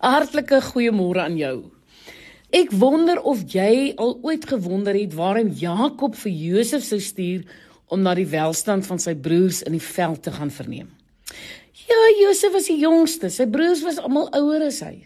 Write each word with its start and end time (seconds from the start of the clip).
Hartlike 0.00 0.62
goeiemôre 0.64 1.20
aan 1.20 1.36
jou. 1.36 1.56
Ek 2.56 2.70
wonder 2.72 3.18
of 3.28 3.42
jy 3.52 3.92
al 4.00 4.14
ooit 4.24 4.46
gewonder 4.48 4.96
het 4.96 5.12
waarom 5.12 5.50
Jakob 5.52 6.16
vir 6.22 6.32
Josef 6.32 6.86
sou 6.86 6.98
stuur 7.04 7.44
om 7.92 8.00
na 8.00 8.14
die 8.16 8.24
welstand 8.32 8.88
van 8.88 9.02
sy 9.02 9.12
broers 9.12 9.60
in 9.68 9.76
die 9.76 9.84
veld 9.84 10.22
te 10.24 10.32
gaan 10.32 10.50
verneem. 10.50 10.88
Ja, 11.84 12.00
Josef 12.22 12.56
was 12.56 12.70
die 12.72 12.78
jongste, 12.80 13.28
sy 13.28 13.44
broers 13.50 13.84
was 13.84 14.00
almal 14.00 14.30
ouer 14.40 14.64
as 14.70 14.80
hy. 14.86 15.04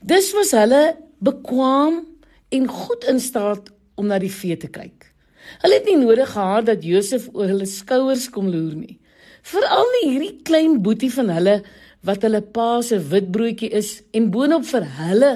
Dis 0.00 0.32
was 0.32 0.56
hulle 0.56 0.96
bekwam 1.20 2.06
en 2.56 2.68
goed 2.72 3.04
in 3.12 3.20
staat 3.20 3.68
om 4.00 4.08
na 4.08 4.16
die 4.22 4.32
vee 4.32 4.56
te 4.56 4.72
kyk. 4.72 5.10
Hulle 5.60 5.76
het 5.76 5.86
nie 5.92 6.00
nodig 6.00 6.32
gehad 6.32 6.72
dat 6.72 6.88
Josef 6.88 7.28
oor 7.34 7.52
hulle 7.52 7.68
skouers 7.68 8.30
kom 8.32 8.48
loer 8.48 8.78
nie. 8.80 8.96
Veral 9.46 9.84
nie 9.98 10.06
hierdie 10.08 10.36
klein 10.46 10.80
boetie 10.82 11.12
van 11.12 11.28
hulle 11.36 11.60
wat 12.06 12.22
hulle 12.22 12.40
pa 12.40 12.80
se 12.86 12.98
witbroodjie 13.10 13.72
is 13.74 14.00
en 14.14 14.30
boonop 14.30 14.66
vir 14.68 14.86
hulle 15.00 15.32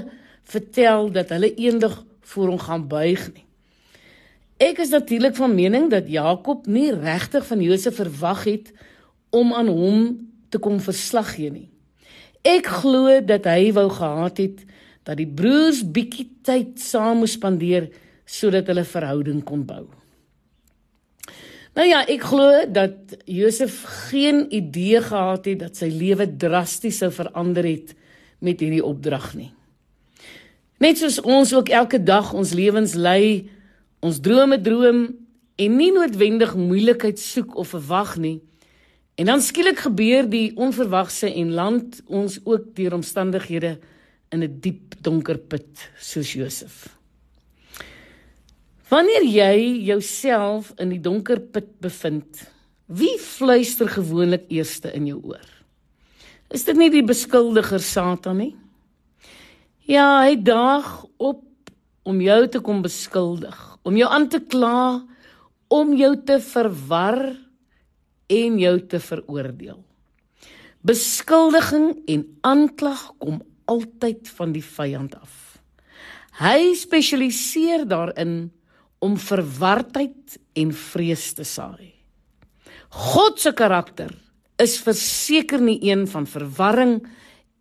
vertel 0.50 1.11
dat 1.14 1.32
hulle 1.35 1.50
eendag 1.58 2.00
voor 2.32 2.53
hom 2.53 2.61
gaan 2.63 2.86
buig 2.90 3.27
nie. 3.35 3.46
Ek 4.61 4.79
is 4.85 4.93
natuurlik 4.93 5.36
van 5.39 5.54
mening 5.57 5.89
dat 5.91 6.11
Jakob 6.13 6.67
nie 6.68 6.91
regtig 6.93 7.46
van 7.49 7.63
Josef 7.64 7.96
verwag 7.96 8.44
het 8.44 8.72
om 9.35 9.54
aan 9.57 9.71
hom 9.72 10.03
te 10.50 10.58
kom 10.58 10.80
verslag 10.85 11.35
gee 11.36 11.50
nie. 11.50 11.68
Ek 12.46 12.68
glo 12.80 13.21
dat 13.25 13.49
hy 13.49 13.72
wou 13.77 13.89
gehad 13.91 14.43
het 14.43 14.66
dat 15.08 15.16
die 15.18 15.29
broers 15.29 15.80
bietjie 15.82 16.29
tyd 16.46 16.79
saam 16.80 17.22
moes 17.22 17.39
spandeer 17.39 17.89
sodat 18.29 18.68
hulle 18.71 18.85
verhouding 18.86 19.43
kon 19.44 19.64
bou. 19.66 19.86
Nou 21.79 21.86
ja, 21.86 22.02
ek 22.10 22.24
glo 22.26 22.64
dat 22.66 23.14
Josef 23.30 23.82
geen 24.10 24.42
idee 24.50 25.00
gehad 25.02 25.46
het 25.46 25.60
dat 25.62 25.79
sy 25.79 25.86
lewe 25.93 26.26
drasties 26.26 26.98
sou 26.98 27.12
verander 27.14 27.64
het 27.64 27.94
met 28.43 28.60
hierdie 28.60 28.84
opdrag 28.84 29.32
nie. 29.38 29.52
Net 30.80 30.98
soos 30.98 31.20
ons 31.20 31.52
ook 31.54 31.68
elke 31.68 32.00
dag 32.02 32.33
ons 32.33 32.54
lewens 32.56 32.96
lei, 32.96 33.50
ons 34.00 34.18
drome 34.24 34.58
droom 34.64 35.02
en 35.60 35.77
nie 35.77 35.90
noodwendig 35.92 36.56
moeilikheid 36.56 37.20
soek 37.20 37.54
of 37.60 37.74
verwag 37.77 38.16
nie. 38.18 38.38
En 39.20 39.28
dan 39.28 39.44
skielik 39.44 39.84
gebeur 39.84 40.24
die 40.32 40.56
onverwagse 40.56 41.28
en 41.28 41.52
land 41.52 42.00
ons 42.08 42.38
ook 42.44 42.72
deur 42.74 42.96
omstandighede 42.96 43.77
in 44.32 44.42
'n 44.42 44.48
die 44.48 44.60
diep 44.60 44.94
donker 45.02 45.38
put 45.38 45.90
soos 45.98 46.32
Josef. 46.32 46.99
Wanneer 48.91 49.22
jy 49.22 49.84
jouself 49.86 50.72
in 50.83 50.91
die 50.91 50.98
donker 50.98 51.38
put 51.55 51.69
bevind, 51.83 52.41
wie 52.91 53.14
fluister 53.22 53.86
gewoonlik 53.86 54.48
eerste 54.50 54.91
in 54.91 55.06
jou 55.06 55.20
oor? 55.30 55.46
Is 56.50 56.66
dit 56.66 56.74
nie 56.74 56.88
die 56.91 57.05
beskuldiger 57.06 57.78
Satan 57.78 58.41
nie? 58.42 58.56
Ja, 59.86 60.27
hy 60.27 60.34
daag 60.42 60.91
op 61.22 61.46
om 62.02 62.18
jou 62.24 62.41
te 62.50 62.58
kom 62.66 62.83
beskuldig, 62.83 63.55
om 63.86 63.94
jou 63.94 64.11
aan 64.11 64.27
te 64.33 64.42
kla, 64.42 65.06
om 65.70 65.94
jou 65.94 66.16
te 66.27 66.41
verwar 66.42 67.22
en 68.27 68.58
jou 68.58 68.77
te 68.91 68.98
veroordeel. 68.98 69.78
Beskuldiging 70.83 71.92
en 72.11 72.27
aanklag 72.42 73.12
kom 73.22 73.44
altyd 73.70 74.27
van 74.34 74.50
die 74.56 74.66
vyand 74.66 75.14
af. 75.14 75.61
Hy 76.42 76.72
spesialiseer 76.74 77.86
daarin 77.86 78.48
om 79.00 79.16
verwardheid 79.16 80.36
en 80.60 80.72
vrees 80.76 81.32
te 81.36 81.44
saai. 81.44 81.92
God 82.90 83.38
se 83.40 83.52
karakter 83.56 84.12
is 84.60 84.76
verseker 84.84 85.62
nie 85.62 85.78
een 85.88 86.04
van 86.10 86.26
verwarring 86.28 86.98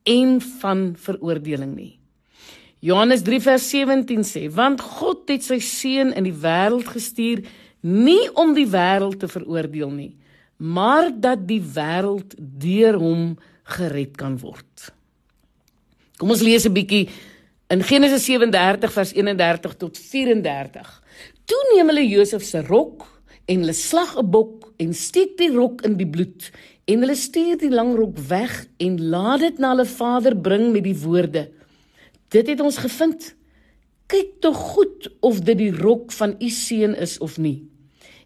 en 0.10 0.40
van 0.62 0.94
veroordeling 1.00 1.76
nie. 1.76 1.94
Johannes 2.80 3.24
3 3.28 3.42
vers 3.44 3.70
17 3.70 4.24
sê: 4.24 4.48
"Want 4.52 4.82
God 4.82 5.28
het 5.30 5.44
sy 5.44 5.60
seun 5.60 6.14
in 6.14 6.24
die 6.24 6.36
wêreld 6.36 6.88
gestuur 6.88 7.44
nie 7.82 8.30
om 8.34 8.54
die 8.54 8.68
wêreld 8.68 9.20
te 9.20 9.28
veroordeel 9.28 9.92
nie, 9.92 10.16
maar 10.58 11.12
dat 11.12 11.48
die 11.48 11.62
wêreld 11.62 12.36
deur 12.38 12.98
hom 13.00 13.38
gered 13.64 14.18
kan 14.18 14.38
word." 14.40 14.92
Kom 16.18 16.32
ons 16.32 16.42
lees 16.42 16.66
'n 16.66 16.74
bietjie 16.74 17.10
in 17.70 17.84
Genesis 17.84 18.26
37 18.26 18.92
vers 18.92 19.14
31 19.14 19.76
tot 19.78 19.98
34. 19.98 21.04
Toe 21.46 21.60
neem 21.76 21.92
hulle 21.92 22.06
Josef 22.08 22.42
se 22.44 22.64
rok 22.66 23.06
en 23.46 23.62
hulle 23.62 23.76
slag 23.78 24.16
'n 24.18 24.30
bok 24.30 24.72
en 24.82 24.94
steek 24.94 25.38
die 25.38 25.52
rok 25.54 25.84
in 25.86 25.98
die 25.98 26.10
bloed 26.10 26.50
en 26.90 27.06
hulle 27.06 27.16
stuur 27.16 27.58
die 27.62 27.70
lang 27.70 27.94
rok 27.96 28.18
weg 28.18 28.66
en 28.78 28.98
laat 29.10 29.40
dit 29.40 29.60
na 29.60 29.76
hulle 29.76 29.86
vader 29.86 30.36
bring 30.36 30.72
met 30.72 30.84
die 30.84 30.98
woorde: 30.98 31.52
Dit 32.30 32.48
het 32.48 32.60
ons 32.60 32.78
gevind. 32.78 33.36
Kyk 34.08 34.42
tog 34.42 34.58
goed 34.58 35.12
of 35.20 35.42
dit 35.42 35.58
die 35.58 35.72
rok 35.72 36.12
van 36.12 36.36
u 36.40 36.50
seun 36.50 36.96
is 36.96 37.18
of 37.18 37.38
nie. 37.38 37.70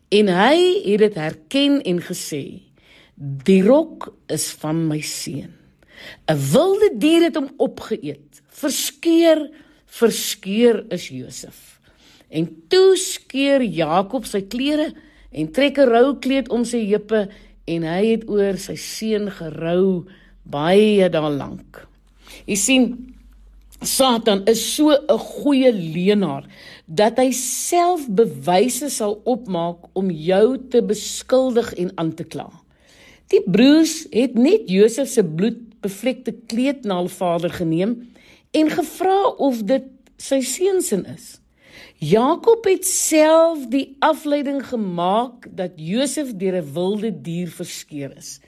En 0.07 0.27
hy 0.27 0.79
het 0.85 0.99
dit 0.99 1.15
herken 1.15 1.81
en 1.81 1.99
gesê: 1.99 2.61
Die 3.43 3.63
rok 3.63 4.15
is 4.27 4.51
van 4.51 4.87
my 4.87 5.01
seun. 5.01 5.51
'n 6.31 6.39
Wilde 6.51 6.93
dier 6.95 7.21
het 7.23 7.35
hom 7.35 7.51
opgeëet. 7.57 8.42
Verskeur, 8.53 9.47
verskeur 9.99 10.83
is 10.93 11.07
Josef. 11.09 11.79
En 12.33 12.47
toe 12.69 12.95
skeur 12.97 13.61
Jakob 13.61 14.25
sy 14.29 14.43
klere 14.49 14.91
en 15.33 15.49
trek 15.53 15.77
'n 15.77 15.89
rou 15.89 16.19
kleed 16.19 16.49
om 16.49 16.65
sy 16.65 16.85
heupe 16.85 17.29
en 17.67 17.83
hy 17.83 18.03
het 18.13 18.27
oor 18.29 18.57
sy 18.57 18.75
seun 18.75 19.29
gerou 19.31 20.05
baie 20.43 21.09
daar 21.09 21.31
lank. 21.31 21.87
Jy 22.45 22.55
sien 22.55 23.13
Satan 23.83 24.43
is 24.47 24.63
so 24.75 24.91
'n 24.91 25.19
goeie 25.19 25.71
leenaar 25.71 26.45
dat 26.87 27.17
hy 27.17 27.31
self 27.31 28.07
bewyse 28.07 28.89
sal 28.89 29.21
opmaak 29.25 29.77
om 29.93 30.09
jou 30.09 30.57
te 30.69 30.81
beskuldig 30.81 31.73
en 31.73 31.91
aan 31.95 32.13
te 32.13 32.23
kla. 32.23 32.49
Die 33.27 33.41
broers 33.45 34.07
het 34.11 34.35
net 34.35 34.69
Josef 34.69 35.09
se 35.09 35.23
bloedbevlekte 35.23 36.33
kleed 36.47 36.85
na 36.85 36.95
hul 36.95 37.09
vader 37.09 37.49
geneem 37.49 38.12
en 38.53 38.69
gevra 38.69 39.19
of 39.41 39.63
dit 39.65 39.89
sy 40.21 40.39
seun 40.45 40.81
se 40.85 40.99
is. 41.13 41.27
Jakob 42.03 42.65
het 42.67 42.85
self 42.85 43.65
die 43.71 43.95
afleiding 44.03 44.61
gemaak 44.67 45.47
dat 45.55 45.77
Josef 45.79 46.33
deur 46.37 46.61
'n 46.61 46.73
wilde 46.73 47.11
dier 47.21 47.49
verskeur 47.49 48.11
is. 48.17 48.39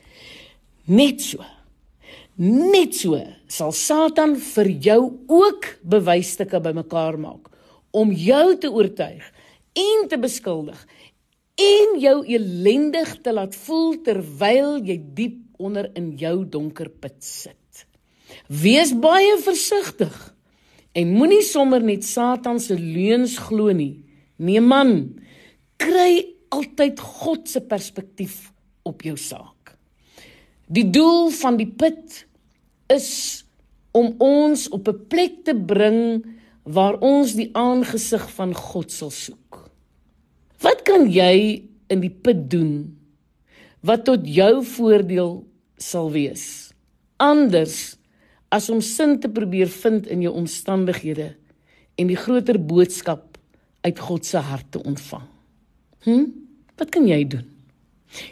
Net 0.86 1.22
so. 1.22 1.44
Net 2.36 2.96
so 2.96 3.16
sal 3.48 3.72
Satan 3.72 4.36
vir 4.36 4.68
jou 4.68 5.02
ook 5.28 5.80
bewysstukke 5.82 6.60
bymekaar 6.60 7.18
maak 7.20 7.50
om 7.92 8.12
jou 8.12 8.58
te 8.58 8.68
oortuig 8.68 9.24
en 9.74 10.08
te 10.08 10.18
beskuldig 10.18 10.86
en 11.56 12.00
jou 12.00 12.18
elendig 12.28 13.22
te 13.22 13.32
laat 13.32 13.56
voel 13.56 14.02
terwyl 14.04 14.78
jy 14.84 14.98
diep 15.16 15.40
onder 15.58 15.88
in 15.96 16.18
jou 16.20 16.44
donker 16.44 16.90
put 16.90 17.24
sit. 17.24 17.65
Wees 18.48 18.94
baie 18.94 19.38
versigtig. 19.42 20.14
En 20.96 21.12
moenie 21.12 21.44
sommer 21.44 21.84
net 21.84 22.06
Satan 22.08 22.60
se 22.60 22.78
leuns 22.80 23.38
glo 23.48 23.74
nie. 23.76 24.06
Nee 24.38 24.62
man, 24.62 25.18
kry 25.82 26.24
altyd 26.54 27.00
God 27.00 27.50
se 27.50 27.62
perspektief 27.64 28.52
op 28.88 29.04
jou 29.04 29.18
saak. 29.20 29.76
Die 30.72 30.86
doel 30.90 31.30
van 31.36 31.58
die 31.60 31.68
put 31.68 32.24
is 32.92 33.10
om 33.96 34.14
ons 34.20 34.70
op 34.70 34.88
'n 34.88 35.08
plek 35.08 35.44
te 35.44 35.56
bring 35.56 36.26
waar 36.64 36.98
ons 37.00 37.34
die 37.34 37.50
aangesig 37.54 38.26
van 38.38 38.54
God 38.54 38.92
sal 38.92 39.12
soek. 39.12 39.70
Wat 40.62 40.82
kan 40.84 41.12
jy 41.12 41.64
in 41.88 42.02
die 42.02 42.14
put 42.14 42.50
doen 42.50 42.98
wat 43.82 44.06
tot 44.06 44.26
jou 44.28 44.64
voordeel 44.64 45.46
sal 45.78 46.12
wees? 46.12 46.74
Anders 47.18 47.98
as 48.56 48.70
om 48.72 48.82
sin 48.82 49.18
te 49.20 49.32
probeer 49.32 49.72
vind 49.82 50.08
in 50.12 50.24
jou 50.24 50.34
omstandighede 50.36 51.34
en 52.00 52.12
die 52.12 52.20
groter 52.20 52.60
boodskap 52.60 53.36
uit 53.86 54.00
God 54.00 54.26
se 54.26 54.42
hart 54.42 54.72
te 54.74 54.82
ontvang. 54.82 55.28
Hm? 56.08 56.26
Wat 56.80 56.92
kan 56.92 57.08
jy 57.08 57.22
doen? 57.36 57.46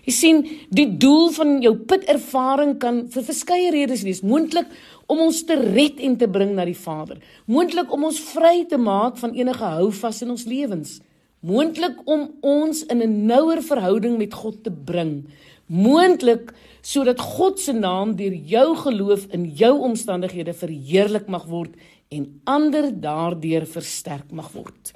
Jy 0.06 0.14
sien, 0.16 0.42
die 0.72 0.88
doel 1.00 1.32
van 1.36 1.58
jou 1.64 1.74
pitervaring 1.90 2.78
kan 2.80 3.04
vir 3.12 3.26
verskeie 3.28 3.72
redes 3.74 4.04
wees. 4.08 4.22
Moontlik 4.24 4.70
om 5.12 5.26
ons 5.26 5.42
te 5.48 5.58
red 5.60 6.00
en 6.04 6.16
te 6.20 6.30
bring 6.32 6.54
na 6.56 6.66
die 6.68 6.78
Vader. 6.78 7.20
Moontlik 7.52 7.92
om 7.92 8.08
ons 8.08 8.22
vry 8.32 8.64
te 8.70 8.80
maak 8.80 9.20
van 9.20 9.36
enige 9.36 9.74
houvas 9.76 10.22
in 10.24 10.32
ons 10.36 10.46
lewens. 10.48 11.00
Moontlik 11.44 12.00
om 12.08 12.30
ons 12.40 12.86
in 12.88 13.04
'n 13.04 13.26
nouer 13.28 13.62
verhouding 13.62 14.18
met 14.18 14.34
God 14.34 14.64
te 14.64 14.72
bring 14.72 15.26
moontlik 15.68 16.52
sodat 16.84 17.22
God 17.22 17.60
se 17.60 17.74
naam 17.74 18.16
deur 18.20 18.34
jou 18.34 18.68
geloof 18.84 19.28
in 19.32 19.46
jou 19.56 19.74
omstandighede 19.88 20.54
verheerlik 20.54 21.30
mag 21.32 21.46
word 21.48 21.76
en 22.14 22.28
ander 22.44 22.90
daardeur 22.92 23.66
versterk 23.66 24.32
mag 24.32 24.52
word. 24.54 24.92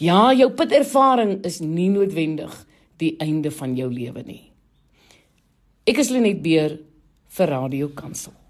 Ja, 0.00 0.32
jou 0.32 0.48
pitervaring 0.56 1.40
is 1.46 1.60
nie 1.60 1.90
noodwendig 1.92 2.54
die 3.02 3.16
einde 3.20 3.50
van 3.50 3.74
jou 3.76 3.90
lewe 3.92 4.22
nie. 4.26 4.42
Ek 5.86 5.98
is 5.98 6.12
Lenet 6.14 6.42
Beer 6.42 6.78
vir 7.32 7.50
Radio 7.50 7.90
Kansel. 7.96 8.41